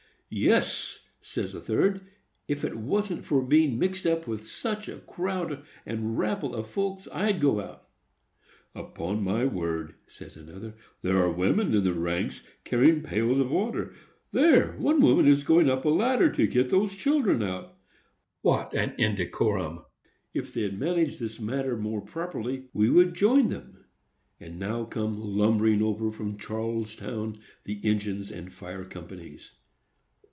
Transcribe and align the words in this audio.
"Yes," 0.33 0.99
says 1.19 1.53
a 1.53 1.59
third; 1.59 2.07
"if 2.47 2.63
it 2.63 2.77
wasn't 2.77 3.25
for 3.25 3.41
being 3.41 3.77
mixed 3.77 4.05
up 4.07 4.27
with 4.27 4.47
such 4.47 4.87
a 4.87 4.99
crowd 4.99 5.65
and 5.85 6.17
rabble 6.17 6.55
of 6.55 6.67
folks, 6.69 7.05
I'd 7.11 7.41
go 7.41 7.59
out." 7.59 7.89
"Upon 8.73 9.25
my 9.25 9.43
word," 9.45 9.95
says 10.07 10.37
another, 10.37 10.75
"there 11.01 11.17
are 11.17 11.29
women 11.29 11.75
in 11.75 11.83
the 11.83 11.93
ranks, 11.93 12.43
carrying 12.63 13.01
pails 13.01 13.41
of 13.41 13.51
water! 13.51 13.93
There, 14.31 14.71
one 14.77 15.01
woman 15.01 15.27
is 15.27 15.43
going 15.43 15.69
up 15.69 15.83
a 15.83 15.89
ladder 15.89 16.31
to 16.31 16.47
get 16.47 16.69
those 16.69 16.95
children 16.95 17.43
out. 17.43 17.75
What 18.41 18.73
an 18.73 18.95
indecorum! 18.97 19.83
If 20.33 20.53
they'd 20.53 20.79
manage 20.79 21.17
this 21.17 21.41
matter 21.41 21.75
properly, 22.05 22.69
we 22.71 22.89
would 22.89 23.15
join 23.15 23.49
them." 23.49 23.83
And 24.39 24.57
now 24.57 24.85
come 24.85 25.19
lumbering 25.37 25.81
over 25.81 26.09
from 26.09 26.37
Charlestown 26.37 27.37
the 27.65 27.81
engines 27.83 28.31
and 28.31 28.53
fire 28.53 28.85
companies. 28.85 29.55